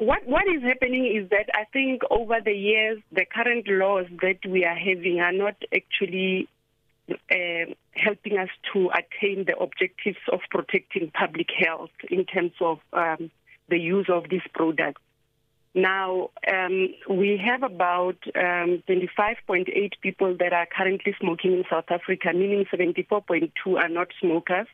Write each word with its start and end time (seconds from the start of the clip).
what 0.00 0.26
what 0.26 0.44
is 0.48 0.62
happening 0.62 1.04
is 1.14 1.28
that 1.28 1.50
I 1.52 1.64
think 1.72 2.00
over 2.10 2.40
the 2.42 2.54
years 2.54 3.00
the 3.12 3.26
current 3.26 3.68
laws 3.68 4.06
that 4.22 4.38
we 4.48 4.64
are 4.64 4.74
having 4.74 5.20
are 5.20 5.32
not 5.32 5.56
actually 5.74 6.48
uh, 7.10 7.74
helping 7.92 8.38
us 8.38 8.48
to 8.72 8.90
attain 8.90 9.44
the 9.44 9.56
objectives 9.58 10.18
of 10.32 10.40
protecting 10.50 11.10
public 11.12 11.48
health 11.56 11.90
in 12.10 12.24
terms 12.24 12.52
of 12.62 12.78
um, 12.94 13.30
the 13.68 13.78
use 13.78 14.06
of 14.08 14.24
these 14.30 14.46
products. 14.54 15.02
Now, 15.74 16.30
um, 16.50 16.88
we 17.08 17.40
have 17.44 17.62
about 17.62 18.16
um, 18.34 18.82
25.8 18.88 19.92
people 20.00 20.36
that 20.38 20.52
are 20.52 20.66
currently 20.66 21.14
smoking 21.20 21.52
in 21.52 21.64
South 21.70 21.90
Africa, 21.90 22.32
meaning 22.32 22.64
74.2 22.72 23.50
are 23.76 23.88
not 23.88 24.08
smokers. 24.20 24.66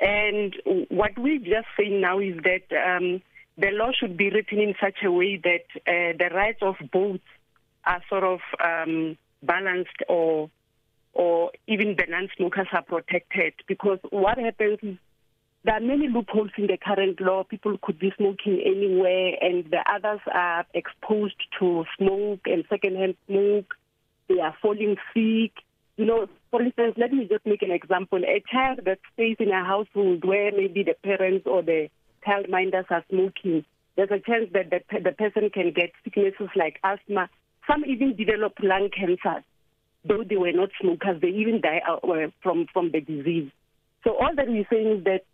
And 0.00 0.54
what 0.88 1.18
we 1.18 1.38
just 1.38 1.66
saying 1.78 2.00
now 2.00 2.20
is 2.20 2.36
that 2.42 2.72
um, 2.72 3.20
the 3.56 3.70
law 3.70 3.92
should 3.92 4.16
be 4.16 4.30
written 4.30 4.58
in 4.58 4.74
such 4.80 4.98
a 5.04 5.10
way 5.10 5.40
that 5.42 5.66
uh, 5.86 6.16
the 6.18 6.34
rights 6.34 6.60
of 6.62 6.76
both 6.92 7.20
are 7.84 8.02
sort 8.08 8.24
of 8.24 8.40
um, 8.62 9.16
balanced 9.42 10.02
or 10.08 10.50
or 11.12 11.52
even 11.68 11.94
the 11.96 12.06
non-smokers 12.08 12.66
are 12.72 12.82
protected 12.82 13.54
because 13.68 14.00
what 14.10 14.36
happens 14.36 14.80
is 14.82 14.96
there 15.62 15.74
are 15.74 15.80
many 15.80 16.08
loopholes 16.08 16.50
in 16.58 16.66
the 16.66 16.76
current 16.76 17.20
law. 17.20 17.44
People 17.44 17.78
could 17.80 17.98
be 17.98 18.12
smoking 18.16 18.60
anywhere 18.64 19.36
and 19.40 19.64
the 19.70 19.82
others 19.90 20.20
are 20.32 20.66
exposed 20.74 21.40
to 21.58 21.84
smoke 21.96 22.40
and 22.46 22.64
secondhand 22.68 23.14
smoke. 23.28 23.74
They 24.28 24.40
are 24.40 24.54
falling 24.60 24.96
sick. 25.14 25.52
You 25.96 26.04
know, 26.04 26.26
for 26.50 26.60
instance, 26.60 26.94
let 26.98 27.12
me 27.12 27.28
just 27.30 27.46
make 27.46 27.62
an 27.62 27.70
example. 27.70 28.18
A 28.24 28.42
child 28.52 28.80
that 28.84 28.98
stays 29.14 29.36
in 29.38 29.50
a 29.50 29.64
household 29.64 30.24
where 30.24 30.50
maybe 30.50 30.82
the 30.82 30.96
parents 31.02 31.46
or 31.46 31.62
the 31.62 31.88
childminders 32.26 32.90
are 32.90 33.04
smoking, 33.10 33.64
there's 33.96 34.10
a 34.10 34.18
chance 34.18 34.50
that 34.52 34.70
the, 34.70 35.00
the 35.00 35.12
person 35.12 35.50
can 35.50 35.72
get 35.72 35.92
sicknesses 36.02 36.48
like 36.56 36.80
asthma. 36.82 37.28
Some 37.66 37.84
even 37.86 38.16
develop 38.16 38.54
lung 38.60 38.90
cancer. 38.90 39.44
Though 40.04 40.24
they 40.28 40.36
were 40.36 40.52
not 40.52 40.70
smokers, 40.80 41.20
they 41.20 41.28
even 41.28 41.60
die 41.62 41.80
from, 42.42 42.66
from 42.72 42.90
the 42.90 43.00
disease. 43.00 43.50
So 44.02 44.16
all 44.18 44.34
that 44.36 44.48
we're 44.48 44.66
saying 44.70 44.98
is 44.98 45.04
that 45.04 45.24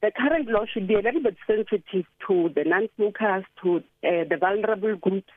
the 0.00 0.10
current 0.10 0.48
law 0.48 0.64
should 0.72 0.86
be 0.86 0.94
a 0.94 1.00
little 1.00 1.22
bit 1.22 1.36
sensitive 1.46 2.06
to 2.26 2.50
the 2.54 2.64
non-smokers, 2.64 3.44
to 3.62 3.76
uh, 3.78 4.24
the 4.28 4.36
vulnerable 4.38 4.96
groups. 4.96 5.30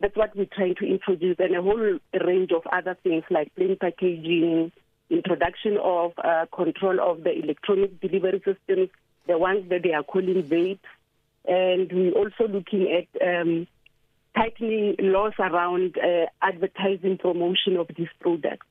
That's 0.00 0.16
what 0.16 0.36
we're 0.36 0.46
trying 0.46 0.74
to 0.76 0.86
introduce, 0.86 1.36
and 1.38 1.56
a 1.56 1.62
whole 1.62 1.98
range 2.26 2.52
of 2.52 2.66
other 2.70 2.96
things 3.02 3.24
like 3.30 3.54
plain 3.54 3.76
packaging, 3.80 4.72
introduction 5.08 5.78
of 5.82 6.12
uh, 6.22 6.44
control 6.54 7.00
of 7.00 7.24
the 7.24 7.32
electronic 7.32 7.98
delivery 8.00 8.42
systems, 8.44 8.90
the 9.26 9.38
ones 9.38 9.68
that 9.70 9.82
they 9.82 9.92
are 9.92 10.02
calling 10.02 10.42
vapes, 10.42 10.78
and 11.46 11.90
we're 11.92 12.12
also 12.12 12.48
looking 12.48 12.90
at 12.90 13.08
um, 13.26 13.66
tightening 14.34 14.96
laws 14.98 15.32
around 15.38 15.96
uh, 15.98 16.26
advertising 16.42 17.18
promotion 17.18 17.76
of 17.76 17.88
these 17.96 18.08
products. 18.20 18.66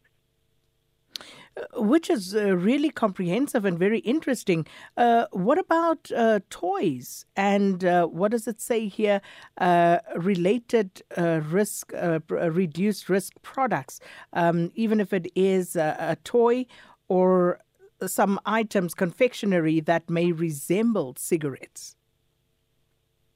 Uh, 1.57 1.81
which 1.81 2.09
is 2.09 2.35
uh, 2.35 2.55
really 2.55 2.89
comprehensive 2.89 3.63
and 3.63 3.79
very 3.79 3.99
interesting. 3.99 4.65
Uh, 4.97 5.25
what 5.31 5.57
about 5.57 6.11
uh, 6.11 6.39
toys? 6.49 7.25
And 7.35 7.85
uh, 7.85 8.07
what 8.07 8.31
does 8.31 8.45
it 8.45 8.59
say 8.59 8.89
here? 8.89 9.21
Uh, 9.57 9.99
related 10.17 11.01
risk, 11.17 11.93
reduced 12.29 13.07
risk 13.07 13.33
products, 13.41 14.01
um, 14.33 14.71
even 14.75 14.99
if 14.99 15.13
it 15.13 15.31
is 15.33 15.77
a, 15.77 15.95
a 15.97 16.15
toy 16.17 16.65
or 17.07 17.59
some 18.05 18.39
items, 18.45 18.93
confectionery 18.93 19.79
that 19.81 20.09
may 20.09 20.31
resemble 20.31 21.15
cigarettes? 21.17 21.95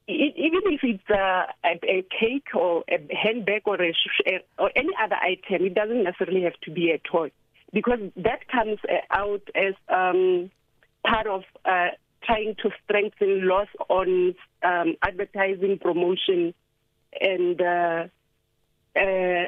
It, 0.06 0.34
even 0.36 0.60
if 0.72 0.80
it's 0.82 1.10
a, 1.10 1.46
a, 1.64 1.78
a 1.84 2.04
cake 2.18 2.48
or 2.54 2.84
a 2.88 2.98
handbag 3.14 3.62
or, 3.66 3.80
a, 3.80 3.94
or 4.58 4.70
any 4.74 4.90
other 5.02 5.16
item, 5.16 5.66
it 5.66 5.74
doesn't 5.74 6.02
necessarily 6.02 6.42
have 6.42 6.58
to 6.62 6.70
be 6.70 6.90
a 6.90 6.98
toy 6.98 7.30
because 7.72 8.00
that 8.16 8.48
comes 8.48 8.78
uh, 8.88 8.96
out 9.10 9.42
as 9.54 9.74
um, 9.88 10.50
part 11.06 11.26
of 11.26 11.42
uh, 11.64 11.88
trying 12.22 12.54
to 12.62 12.70
strengthen 12.84 13.46
laws 13.46 13.68
on 13.88 14.34
um, 14.62 14.96
advertising, 15.02 15.78
promotion, 15.78 16.54
and 17.20 17.60
uh, 17.60 18.04
uh, 18.96 19.44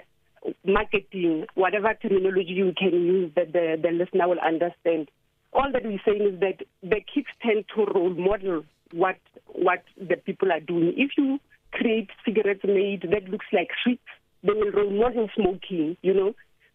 marketing, 0.65 1.47
whatever 1.55 1.95
terminology 1.95 2.53
you 2.53 2.73
can 2.77 2.93
use 2.93 3.33
that 3.37 3.53
the, 3.53 3.79
the 3.81 3.91
listener 3.91 4.29
will 4.29 4.41
understand. 4.41 5.11
All 5.53 5.71
that 5.73 5.85
we're 5.85 6.01
saying 6.05 6.35
is 6.35 6.41
that 6.41 6.65
the 6.83 7.01
kids 7.15 7.29
tend 7.43 7.65
to 7.75 7.85
role 7.93 8.15
model 8.15 8.65
what 8.93 9.17
what 9.47 9.83
the 9.97 10.17
people 10.17 10.51
are 10.51 10.61
doing. 10.61 10.95
If 10.97 11.13
you 11.17 11.39
create 11.73 12.11
cigarettes 12.25 12.65
made 12.65 13.03
that 13.11 13.29
looks 13.29 13.47
like 13.53 13.69
sweets, 13.83 14.03
they 14.43 14.53
will 14.53 14.71
role 14.73 14.91
model 14.91 15.29
smoking, 15.35 15.97
you 16.03 16.15
know. 16.15 16.35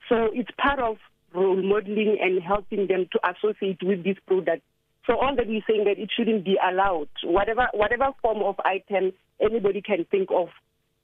So 0.09 0.29
it's 0.33 0.49
part 0.57 0.79
of 0.79 0.97
role 1.33 1.61
modeling 1.61 2.17
and 2.21 2.41
helping 2.41 2.87
them 2.87 3.07
to 3.11 3.19
associate 3.29 3.79
with 3.83 4.03
this 4.03 4.17
product. 4.25 4.63
So 5.05 5.17
all 5.17 5.35
that 5.35 5.47
we're 5.47 5.61
saying 5.67 5.85
that 5.85 5.97
it 5.97 6.11
shouldn't 6.15 6.43
be 6.43 6.57
allowed. 6.61 7.09
Whatever 7.23 7.67
whatever 7.73 8.09
form 8.21 8.43
of 8.43 8.59
item 8.63 9.13
anybody 9.39 9.81
can 9.81 10.05
think 10.05 10.29
of, 10.31 10.49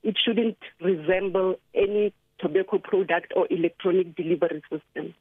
it 0.04 0.18
shouldn't 0.24 0.58
resemble 0.82 1.56
any 1.74 2.14
tobacco 2.44 2.78
product 2.78 3.34
or 3.36 3.48
electronic 3.50 4.16
delivery 4.16 4.62
system. 4.70 5.14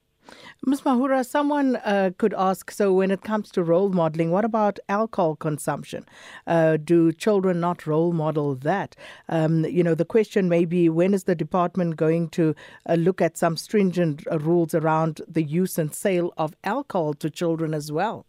Ms. 0.65 0.83
Mahura, 0.83 1.27
someone 1.27 1.77
uh, 1.77 2.11
could 2.17 2.35
ask 2.35 2.71
so, 2.71 2.93
when 2.93 3.11
it 3.11 3.23
comes 3.23 3.51
to 3.51 3.65
role 3.65 3.89
modeling, 3.89 4.31
what 4.31 4.45
about 4.45 4.79
alcohol 4.89 5.35
consumption? 5.35 6.07
Uh, 6.47 6.77
do 6.77 7.13
children 7.13 7.59
not 7.59 7.87
role 7.87 8.13
model 8.13 8.55
that? 8.55 8.95
Um, 9.29 9.65
you 9.65 9.83
know, 9.83 9.97
the 9.97 10.05
question 10.05 10.49
may 10.49 10.65
be 10.65 10.89
when 10.89 11.15
is 11.15 11.25
the 11.25 11.35
department 11.35 11.97
going 11.97 12.29
to 12.31 12.55
uh, 12.89 12.95
look 12.95 13.21
at 13.21 13.37
some 13.37 13.57
stringent 13.57 14.25
uh, 14.31 14.39
rules 14.39 14.75
around 14.75 15.21
the 15.27 15.43
use 15.43 15.79
and 15.79 15.93
sale 15.93 16.33
of 16.37 16.55
alcohol 16.63 17.15
to 17.15 17.29
children 17.29 17.75
as 17.75 17.91
well? 17.91 18.25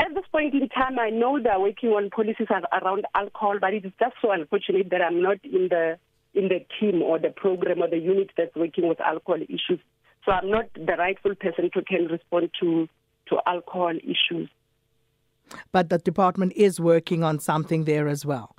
At 0.00 0.14
this 0.14 0.24
point 0.30 0.54
in 0.54 0.68
time, 0.68 0.98
I 0.98 1.10
know 1.10 1.40
they're 1.40 1.58
working 1.58 1.90
on 1.90 2.10
policies 2.10 2.46
around 2.50 3.04
alcohol, 3.14 3.58
but 3.60 3.74
it 3.74 3.84
is 3.84 3.92
just 3.98 4.14
so 4.22 4.30
unfortunate 4.30 4.90
that 4.90 5.02
I'm 5.02 5.22
not 5.22 5.38
in 5.44 5.68
the 5.68 5.98
in 6.34 6.48
the 6.48 6.64
team 6.78 7.02
or 7.02 7.18
the 7.18 7.30
program 7.30 7.82
or 7.82 7.88
the 7.88 7.98
unit 7.98 8.30
that's 8.36 8.54
working 8.54 8.88
with 8.88 9.00
alcohol 9.00 9.40
issues. 9.42 9.80
So 10.24 10.32
I'm 10.32 10.50
not 10.50 10.66
the 10.74 10.94
rightful 10.98 11.34
person 11.34 11.70
to 11.74 11.82
can 11.82 12.06
respond 12.06 12.50
to 12.60 12.88
to 13.28 13.36
alcohol 13.46 13.94
issues. 13.96 14.48
But 15.72 15.88
the 15.88 15.98
department 15.98 16.52
is 16.56 16.80
working 16.80 17.22
on 17.24 17.38
something 17.38 17.84
there 17.84 18.08
as 18.08 18.24
well. 18.24 18.54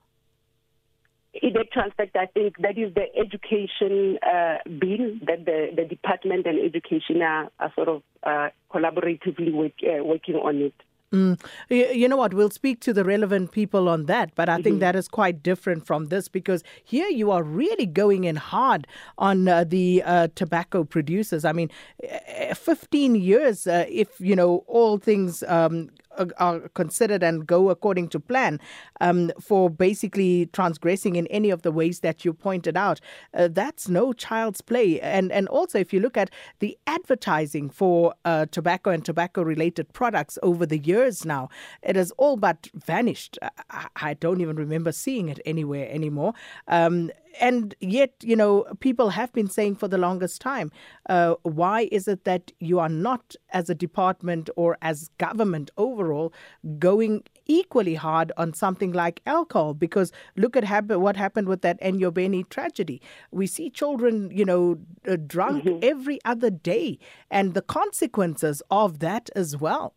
In 1.42 1.56
actual 1.58 1.92
fact, 1.96 2.16
I 2.16 2.26
think 2.26 2.58
that 2.58 2.78
is 2.78 2.94
the 2.96 3.06
education 3.16 4.18
uh, 4.24 4.58
bill 4.80 5.20
that 5.28 5.46
the, 5.46 5.70
the 5.76 5.86
department 5.86 6.48
and 6.48 6.60
education 6.60 7.22
are, 7.22 7.50
are 7.60 7.72
sort 7.76 7.88
of 7.88 8.02
uh, 8.24 8.50
collaboratively 8.74 9.54
work, 9.54 9.74
uh, 9.84 10.04
working 10.04 10.36
on 10.36 10.58
it. 10.58 10.74
Mm. 11.12 11.40
You 11.70 12.08
know 12.08 12.18
what? 12.18 12.34
We'll 12.34 12.52
speak 12.52 12.82
to 12.82 12.94
the 12.94 13.04
relevant 13.04 13.52
people 13.52 13.90
on 13.90 14.06
that, 14.06 14.36
but 14.36 14.48
I 14.48 14.56
mm-hmm. 14.56 14.64
think 14.64 14.80
that 14.82 14.96
is 14.96 15.08
quite 15.08 15.42
different 15.42 15.86
from 15.86 16.06
this 16.06 16.28
because 16.28 16.64
here 16.84 17.08
you 17.08 17.32
are 17.32 17.42
really 17.42 17.88
going 17.88 18.26
in 18.26 18.36
hard 18.36 18.86
on 19.18 19.48
uh, 19.48 19.64
the 19.64 20.04
uh, 20.06 20.28
tobacco 20.36 20.84
producers. 20.84 21.46
I 21.46 21.52
mean, 21.52 21.72
eh, 22.04 22.54
15 22.54 23.16
years, 23.16 23.66
uh, 23.66 23.86
if, 23.90 24.20
you 24.20 24.36
know, 24.36 24.64
all 24.68 25.00
things 25.00 25.44
um, 25.48 25.90
are 26.38 26.70
considered 26.70 27.24
and 27.24 27.46
go 27.48 27.70
according 27.70 28.10
to 28.10 28.20
plan 28.20 28.60
um, 29.02 29.32
for 29.40 29.70
basically 29.70 30.48
transgressing 30.48 31.16
in 31.16 31.28
any 31.28 31.50
of 31.50 31.62
the 31.62 31.72
ways 31.72 32.00
that 32.02 32.26
you 32.26 32.34
pointed 32.34 32.78
out. 32.78 33.00
Uh, 33.34 33.48
that's 33.52 33.88
no 33.88 34.14
child's 34.14 34.62
play. 34.62 35.00
And 35.02 35.32
and 35.32 35.48
also, 35.48 35.80
if 35.80 35.94
you 35.94 36.00
look 36.00 36.18
at 36.18 36.30
the 36.60 36.78
advertising 36.88 37.70
for 37.70 38.14
uh, 38.26 38.46
tobacco 38.52 38.90
and 38.92 39.04
tobacco 39.04 39.42
related 39.42 39.92
products 39.94 40.38
over 40.44 40.66
the 40.66 40.80
years 40.80 41.26
now, 41.26 41.50
it 41.82 41.96
has 41.96 42.12
all 42.12 42.38
but 42.38 42.70
vanished. 42.74 43.38
I, 43.70 43.88
I 43.96 44.14
don't 44.14 44.42
even 44.42 44.56
remember 44.56 44.92
seeing 44.92 45.30
it 45.30 45.40
anywhere 45.46 45.90
anymore. 45.90 46.34
Um, 46.68 47.12
and 47.40 47.76
yet, 47.80 48.14
you 48.22 48.36
know, 48.36 48.66
people 48.80 49.10
have 49.10 49.32
been 49.34 49.50
saying 49.50 49.76
for 49.76 49.88
the 49.88 49.98
longest 49.98 50.42
time, 50.42 50.72
uh, 51.10 51.36
why 51.44 51.88
is 51.92 52.08
it 52.08 52.24
that 52.26 52.52
you 52.60 52.80
are 52.80 52.90
not, 52.90 53.36
as 53.52 53.70
a 53.70 53.76
department 53.76 54.50
or 54.56 54.78
as 54.82 55.10
government 55.18 55.72
overall, 55.78 56.34
going 56.78 57.24
equally 57.46 57.96
hard 57.96 58.32
on 58.38 58.54
something 58.54 58.92
like 58.92 59.22
alcohol? 59.26 59.74
Because 59.74 60.12
look 60.36 60.56
at 60.56 60.64
happen, 60.64 61.02
what 61.02 61.16
happened 61.16 61.48
with 61.48 61.62
that 61.62 61.80
Enyobeni 61.82 62.48
tragedy. 62.50 63.02
We 63.32 63.48
see 63.48 63.70
children, 63.70 64.30
you 64.32 64.46
know, 64.46 64.78
uh, 65.08 65.18
drunk 65.26 65.64
mm-hmm. 65.64 65.80
every 65.82 66.20
other 66.26 66.50
day, 66.50 67.00
and 67.32 67.54
the 67.54 67.62
consequences 67.62 68.62
of 68.70 69.00
that 69.00 69.30
as 69.36 69.58
well. 69.58 69.94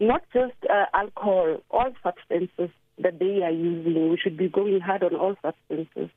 Not 0.00 0.22
just 0.32 0.54
uh, 0.70 0.86
alcohol, 0.94 1.58
all 1.70 1.92
substances 2.02 2.70
that 2.98 3.18
they 3.18 3.42
are 3.42 3.50
using. 3.50 4.10
We 4.10 4.16
should 4.16 4.36
be 4.36 4.48
going 4.48 4.80
hard 4.80 5.02
on 5.02 5.14
all 5.14 5.34
substances. 5.42 6.10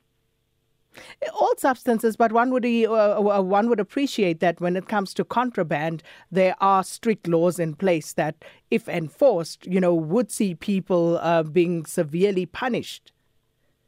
All 1.32 1.54
substances, 1.56 2.16
but 2.16 2.32
one 2.32 2.50
would 2.50 2.66
uh, 2.66 2.90
uh, 2.90 3.42
one 3.42 3.68
would 3.68 3.80
appreciate 3.80 4.40
that 4.40 4.60
when 4.60 4.76
it 4.76 4.88
comes 4.88 5.14
to 5.14 5.24
contraband, 5.24 6.02
there 6.30 6.54
are 6.60 6.84
strict 6.84 7.26
laws 7.26 7.58
in 7.58 7.74
place 7.74 8.12
that, 8.14 8.34
if 8.70 8.88
enforced, 8.88 9.66
you 9.66 9.80
know, 9.80 9.94
would 9.94 10.30
see 10.30 10.54
people 10.54 11.18
uh, 11.18 11.42
being 11.42 11.86
severely 11.86 12.46
punished. 12.46 13.12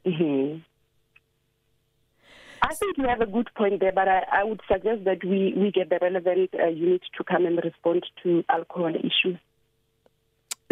Mm-hmm. 0.05 0.59
I 2.61 2.73
think 2.73 2.97
you 2.97 3.07
have 3.07 3.21
a 3.21 3.27
good 3.27 3.49
point 3.55 3.79
there, 3.79 3.91
but 3.91 4.07
I, 4.07 4.23
I 4.31 4.43
would 4.43 4.61
suggest 4.71 5.03
that 5.05 5.23
we, 5.23 5.53
we 5.55 5.71
get 5.71 5.89
the 5.89 5.99
relevant 6.01 6.49
uh, 6.59 6.67
unit 6.67 7.01
to 7.15 7.23
come 7.23 7.45
and 7.45 7.59
respond 7.63 8.05
to 8.23 8.43
alcohol 8.49 8.93
issues. 8.95 9.37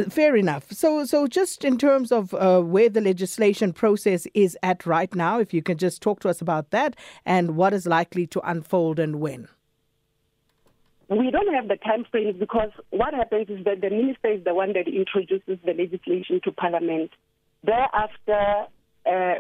Fair 0.10 0.36
enough. 0.36 0.72
So, 0.72 1.06
so 1.06 1.28
just 1.28 1.64
in 1.64 1.78
terms 1.78 2.12
of 2.12 2.34
uh, 2.34 2.62
where 2.62 2.90
the 2.90 3.02
legislation 3.02 3.74
process 3.74 4.26
is 4.34 4.58
at 4.64 4.88
right 4.88 5.14
now, 5.14 5.40
if 5.40 5.54
you 5.54 5.62
can 5.62 5.78
just 5.78 6.02
talk 6.02 6.20
to 6.22 6.30
us 6.30 6.42
about 6.42 6.72
that 6.72 6.96
and 7.26 7.56
what 7.56 7.74
is 7.74 7.86
likely 7.86 8.26
to 8.28 8.42
unfold 8.50 8.98
and 8.98 9.20
when. 9.20 9.48
We 11.10 11.30
don't 11.30 11.54
have 11.54 11.68
the 11.68 11.76
time 11.76 12.06
frames 12.10 12.38
because 12.40 12.72
what 12.90 13.14
happens 13.14 13.50
is 13.50 13.64
that 13.66 13.82
the 13.82 13.92
minister 13.92 14.32
is 14.32 14.44
the 14.44 14.56
one 14.56 14.74
that 14.74 14.88
introduces 14.88 15.60
the 15.64 15.74
legislation 15.74 16.42
to 16.44 16.52
parliament. 16.52 17.12
Thereafter, 17.64 18.66
uh, 19.06 19.36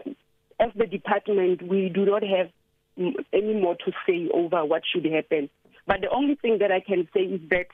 as 0.60 0.72
the 0.76 0.86
department, 0.86 1.64
we 1.68 1.90
do 1.90 2.06
not 2.06 2.22
have 2.22 2.52
any 2.96 3.60
more 3.60 3.76
to 3.76 3.92
say 4.06 4.30
over 4.32 4.64
what 4.66 4.84
should 4.86 5.06
happen. 5.06 5.50
But 5.88 6.02
the 6.02 6.10
only 6.10 6.36
thing 6.36 6.60
that 6.60 6.72
I 6.72 6.80
can 6.80 7.08
say 7.12 7.22
is 7.22 7.42
that 7.50 7.68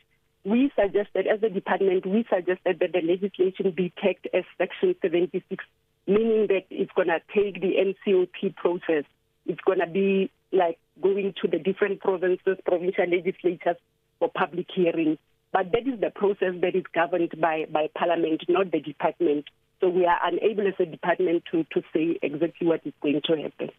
we 0.45 0.71
suggested, 0.79 1.27
as 1.27 1.43
a 1.43 1.49
department, 1.49 2.05
we 2.05 2.25
suggested 2.29 2.79
that 2.79 2.93
the 2.93 3.01
legislation 3.01 3.71
be 3.71 3.93
tagged 4.01 4.27
as 4.33 4.43
Section 4.57 4.95
76, 5.01 5.63
meaning 6.07 6.47
that 6.47 6.65
it's 6.69 6.91
going 6.93 7.09
to 7.09 7.19
take 7.33 7.61
the 7.61 7.75
NCOP 7.75 8.55
process. 8.55 9.03
It's 9.45 9.61
going 9.61 9.79
to 9.79 9.87
be 9.87 10.31
like 10.51 10.79
going 11.01 11.33
to 11.41 11.47
the 11.47 11.59
different 11.59 11.99
provinces, 11.99 12.57
provincial 12.65 13.05
legislatures 13.07 13.77
for 14.19 14.29
public 14.29 14.67
hearings. 14.73 15.17
But 15.51 15.71
that 15.71 15.87
is 15.87 15.99
the 15.99 16.11
process 16.11 16.53
that 16.61 16.75
is 16.75 16.83
governed 16.93 17.33
by, 17.39 17.65
by 17.71 17.89
Parliament, 17.97 18.43
not 18.47 18.71
the 18.71 18.79
department. 18.79 19.45
So 19.81 19.89
we 19.89 20.05
are 20.05 20.19
unable 20.23 20.67
as 20.67 20.73
a 20.79 20.85
department 20.85 21.43
to, 21.51 21.63
to 21.73 21.81
say 21.93 22.19
exactly 22.21 22.67
what 22.67 22.81
is 22.85 22.93
going 23.01 23.21
to 23.25 23.41
happen. 23.41 23.71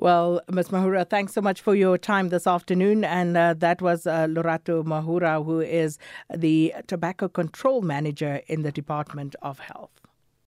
Well, 0.00 0.40
Ms. 0.50 0.68
Mahura, 0.68 1.08
thanks 1.08 1.32
so 1.32 1.40
much 1.40 1.60
for 1.60 1.74
your 1.74 1.98
time 1.98 2.30
this 2.30 2.46
afternoon. 2.46 3.04
And 3.04 3.36
uh, 3.36 3.54
that 3.58 3.80
was 3.82 4.06
uh, 4.06 4.26
Lorato 4.26 4.82
Mahura, 4.84 5.44
who 5.44 5.60
is 5.60 5.98
the 6.34 6.74
Tobacco 6.86 7.28
Control 7.28 7.82
Manager 7.82 8.40
in 8.46 8.62
the 8.62 8.72
Department 8.72 9.36
of 9.42 9.58
Health. 9.60 10.01